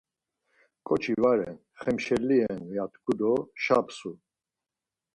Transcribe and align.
ǩoçi 0.87 1.13
va 1.21 1.31
ren 1.37 1.57
Xemşelli 1.81 2.37
ren 2.41 2.61
ya 2.75 2.85
tku 2.91 3.13
do 3.19 3.33
şapsu. 3.63 4.11